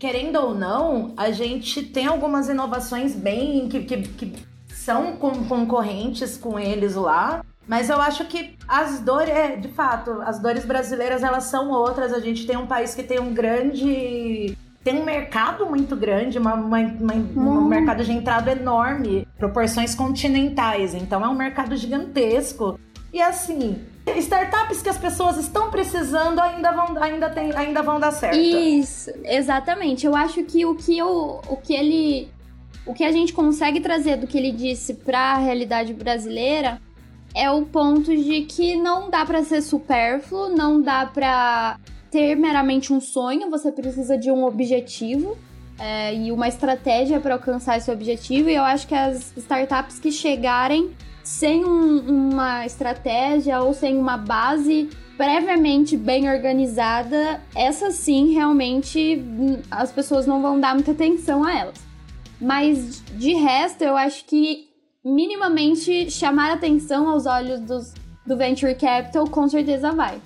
querendo 0.03 0.35
ou 0.35 0.53
não, 0.53 1.15
a 1.17 1.31
gente 1.31 1.81
tem 1.81 2.09
algumas 2.09 2.49
inovações 2.49 3.15
bem 3.15 3.69
que, 3.69 3.85
que, 3.85 4.03
que 4.03 4.35
são 4.67 5.13
com, 5.13 5.45
concorrentes 5.45 6.37
com 6.37 6.59
eles 6.59 6.97
lá. 6.97 7.45
Mas 7.69 7.89
eu 7.89 8.01
acho 8.01 8.25
que 8.25 8.57
as 8.67 8.99
dores, 8.99 9.31
é, 9.31 9.55
de 9.55 9.69
fato, 9.69 10.21
as 10.23 10.41
dores 10.41 10.65
brasileiras 10.65 11.23
elas 11.23 11.45
são 11.45 11.71
outras. 11.71 12.13
A 12.13 12.19
gente 12.19 12.45
tem 12.45 12.57
um 12.57 12.67
país 12.67 12.97
que 12.97 13.05
tem 13.05 13.21
um 13.21 13.33
grande. 13.33 14.59
Tem 14.83 15.01
um 15.01 15.05
mercado 15.05 15.67
muito 15.67 15.95
grande, 15.95 16.37
uma, 16.37 16.55
uma, 16.55 16.79
uma 16.81 17.15
hum. 17.15 17.59
um 17.61 17.69
mercado 17.69 18.03
de 18.03 18.11
entrada 18.11 18.51
enorme, 18.51 19.29
proporções 19.39 19.95
continentais. 19.95 20.95
Então 20.95 21.25
é 21.25 21.29
um 21.29 21.37
mercado 21.37 21.77
gigantesco. 21.77 22.77
E 23.13 23.23
assim, 23.23 23.81
startups 24.07 24.83
que 24.83 24.89
as 24.89 24.99
pessoas 24.99 25.37
estão 25.37 25.71
precisando 25.71 26.41
ainda 26.41 26.73
vão, 26.73 27.03
ainda 27.03 27.31
tem, 27.31 27.55
ainda 27.55 27.83
vão 27.83 28.01
dar 28.01 28.11
certo. 28.11 28.37
Isso, 28.37 29.11
exatamente. 29.25 30.07
Eu 30.07 30.17
acho 30.17 30.43
que 30.45 30.65
o 30.67 30.75
que, 30.75 30.99
eu, 30.99 31.41
o 31.49 31.57
que 31.57 31.73
ele. 31.73 32.29
O 32.85 32.93
que 32.93 33.05
a 33.05 33.13
gente 33.13 33.33
consegue 33.33 33.81
trazer 33.81 34.17
do 34.17 34.27
que 34.27 34.37
ele 34.37 34.51
disse 34.51 34.95
para 34.95 35.35
a 35.35 35.39
realidade 35.39 35.95
brasileira 35.95 36.81
é 37.33 37.49
o 37.49 37.63
ponto 37.63 38.15
de 38.17 38.43
que 38.43 38.75
não 38.75 39.09
dá 39.09 39.25
para 39.25 39.45
ser 39.45 39.63
supérfluo, 39.63 40.49
não 40.49 40.83
dá 40.83 41.07
para 41.07 41.79
ter 42.11 42.35
meramente 42.35 42.93
um 42.93 43.01
sonho, 43.01 43.49
você 43.49 43.71
precisa 43.71 44.19
de 44.19 44.31
um 44.31 44.45
objetivo. 44.45 45.39
É, 45.79 46.15
e 46.15 46.31
uma 46.31 46.47
estratégia 46.47 47.19
para 47.19 47.35
alcançar 47.35 47.79
esse 47.79 47.91
objetivo, 47.91 48.49
e 48.49 48.55
eu 48.55 48.63
acho 48.63 48.87
que 48.87 48.95
as 48.95 49.33
startups 49.37 49.99
que 49.99 50.13
chegarem 50.13 50.93
sem 51.23 51.65
um, 51.65 52.31
uma 52.31 52.67
estratégia 52.67 53.61
ou 53.61 53.73
sem 53.73 53.97
uma 53.97 54.17
base 54.17 54.91
previamente 55.17 55.97
bem 55.97 56.29
organizada, 56.29 57.41
essa 57.55 57.91
sim 57.91 58.33
realmente 58.33 59.23
as 59.71 59.93
pessoas 59.93 60.27
não 60.27 60.43
vão 60.43 60.59
dar 60.59 60.75
muita 60.75 60.93
atenção 60.93 61.45
a 61.45 61.57
elas. 61.57 61.81
Mas 62.41 63.03
de 63.13 63.35
resto, 63.35 63.83
eu 63.83 63.97
acho 63.97 64.25
que 64.25 64.69
minimamente 65.05 66.11
chamar 66.11 66.53
atenção 66.53 67.09
aos 67.09 67.27
olhos 67.27 67.61
dos, 67.61 67.95
do 68.27 68.37
Venture 68.37 68.75
Capital 68.75 69.29
com 69.29 69.49
certeza 69.49 69.93
vai. 69.93 70.21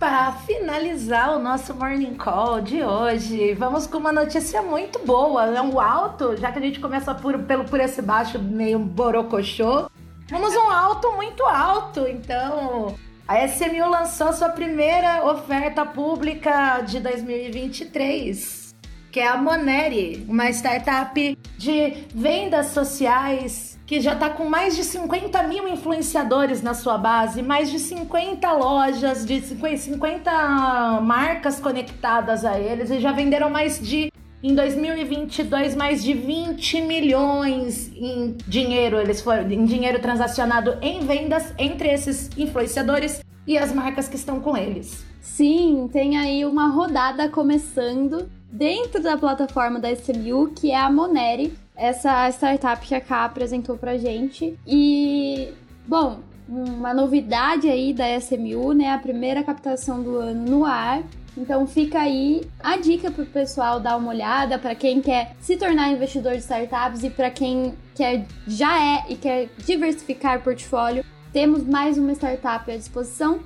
Para 0.00 0.32
finalizar 0.32 1.36
o 1.36 1.38
nosso 1.38 1.74
Morning 1.74 2.14
Call 2.14 2.62
de 2.62 2.82
hoje, 2.82 3.52
vamos 3.52 3.86
com 3.86 3.98
uma 3.98 4.10
notícia 4.10 4.62
muito 4.62 4.98
boa. 5.00 5.44
É 5.44 5.60
um 5.60 5.78
alto, 5.78 6.36
já 6.38 6.50
que 6.50 6.58
a 6.58 6.62
gente 6.62 6.80
começa 6.80 7.14
por, 7.14 7.38
pelo 7.40 7.64
por 7.64 7.78
esse 7.78 8.00
baixo 8.00 8.38
meio 8.38 8.78
borocochô. 8.78 9.90
Vamos 10.30 10.54
um 10.54 10.70
alto 10.70 11.10
muito 11.16 11.42
alto, 11.42 12.06
então. 12.06 12.94
A 13.26 13.44
SMU 13.46 13.90
lançou 13.90 14.32
sua 14.32 14.48
primeira 14.48 15.24
oferta 15.28 15.84
pública 15.84 16.82
de 16.82 17.00
2023, 17.00 18.72
que 19.10 19.18
é 19.18 19.26
a 19.26 19.36
Moneri, 19.36 20.24
uma 20.28 20.48
startup 20.50 21.36
de 21.58 22.06
vendas 22.14 22.66
sociais 22.68 23.76
que 23.84 24.00
já 24.00 24.12
está 24.12 24.30
com 24.30 24.44
mais 24.48 24.76
de 24.76 24.84
50 24.84 25.42
mil 25.48 25.66
influenciadores 25.66 26.62
na 26.62 26.74
sua 26.74 26.96
base, 26.96 27.42
mais 27.42 27.68
de 27.68 27.80
50 27.80 28.52
lojas, 28.52 29.26
de 29.26 29.40
50 29.40 31.00
marcas 31.02 31.58
conectadas 31.58 32.44
a 32.44 32.56
eles 32.56 32.88
e 32.88 33.00
já 33.00 33.10
venderam 33.10 33.50
mais 33.50 33.80
de 33.80 34.09
em 34.42 34.54
2022 34.54 35.76
mais 35.76 36.02
de 36.02 36.14
20 36.14 36.80
milhões 36.82 37.90
em 37.94 38.36
dinheiro, 38.46 38.98
eles 38.98 39.20
foram 39.20 39.50
em 39.50 39.64
dinheiro 39.64 40.00
transacionado 40.00 40.76
em 40.80 41.00
vendas 41.00 41.52
entre 41.58 41.88
esses 41.88 42.30
influenciadores 42.36 43.22
e 43.46 43.58
as 43.58 43.72
marcas 43.72 44.08
que 44.08 44.16
estão 44.16 44.40
com 44.40 44.56
eles. 44.56 45.04
Sim, 45.20 45.88
tem 45.92 46.16
aí 46.16 46.44
uma 46.44 46.68
rodada 46.68 47.28
começando 47.28 48.30
dentro 48.50 49.02
da 49.02 49.16
plataforma 49.16 49.78
da 49.78 49.90
SMU, 49.92 50.48
que 50.48 50.70
é 50.70 50.76
a 50.76 50.90
Moneri, 50.90 51.52
essa 51.76 52.28
startup 52.30 52.86
que 52.86 52.94
a 52.94 53.00
K 53.00 53.24
apresentou 53.24 53.76
pra 53.76 53.96
gente. 53.96 54.58
E, 54.66 55.48
bom, 55.86 56.20
uma 56.48 56.92
novidade 56.92 57.68
aí 57.68 57.92
da 57.92 58.16
SMU, 58.18 58.72
né? 58.72 58.92
A 58.92 58.98
primeira 58.98 59.42
captação 59.42 60.02
do 60.02 60.16
ano 60.16 60.50
no 60.50 60.64
ar. 60.64 61.02
Então 61.36 61.66
fica 61.66 62.00
aí 62.00 62.42
a 62.58 62.76
dica 62.76 63.10
para 63.10 63.22
o 63.22 63.26
pessoal 63.26 63.80
dar 63.80 63.96
uma 63.96 64.10
olhada, 64.10 64.58
para 64.58 64.74
quem 64.74 65.00
quer 65.00 65.34
se 65.40 65.56
tornar 65.56 65.90
investidor 65.90 66.32
de 66.32 66.38
startups 66.38 67.04
e 67.04 67.10
para 67.10 67.30
quem 67.30 67.74
quer 67.94 68.26
já 68.46 68.82
é 68.82 69.04
e 69.08 69.16
quer 69.16 69.48
diversificar 69.58 70.42
portfólio. 70.42 71.04
Temos 71.32 71.64
mais 71.64 71.96
uma 71.96 72.12
startup 72.12 72.70
à 72.70 72.76
disposição 72.76 73.40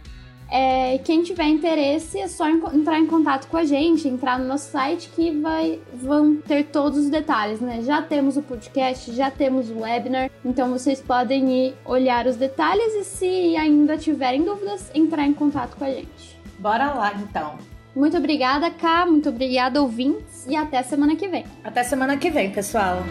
é, 0.50 0.98
quem 0.98 1.22
tiver 1.22 1.48
interesse 1.48 2.18
é 2.18 2.28
só 2.28 2.48
entrar 2.48 2.98
em 2.98 3.06
contato 3.06 3.48
com 3.48 3.56
a 3.56 3.64
gente, 3.64 4.06
entrar 4.06 4.38
no 4.38 4.46
nosso 4.46 4.70
site 4.70 5.08
que 5.08 5.30
vai, 5.40 5.80
vão 5.92 6.36
ter 6.36 6.64
todos 6.66 6.98
os 6.98 7.10
detalhes, 7.10 7.60
né? 7.60 7.82
Já 7.82 8.02
temos 8.02 8.36
o 8.36 8.42
podcast, 8.42 9.12
já 9.12 9.30
temos 9.30 9.70
o 9.70 9.80
webinar, 9.80 10.30
então 10.44 10.70
vocês 10.70 11.00
podem 11.00 11.50
ir 11.50 11.74
olhar 11.84 12.26
os 12.26 12.36
detalhes 12.36 12.94
e 12.94 13.04
se 13.04 13.56
ainda 13.56 13.96
tiverem 13.96 14.44
dúvidas, 14.44 14.90
entrar 14.94 15.26
em 15.26 15.34
contato 15.34 15.76
com 15.76 15.84
a 15.84 15.90
gente. 15.90 16.38
Bora 16.58 16.92
lá 16.92 17.12
então. 17.14 17.73
Muito 17.94 18.16
obrigada, 18.16 18.70
Ká, 18.70 19.06
muito 19.06 19.28
obrigada, 19.28 19.80
ouvintes, 19.80 20.46
e 20.48 20.56
até 20.56 20.82
semana 20.82 21.14
que 21.14 21.28
vem. 21.28 21.44
Até 21.62 21.84
semana 21.84 22.16
que 22.16 22.28
vem, 22.28 22.50
pessoal. 22.50 23.04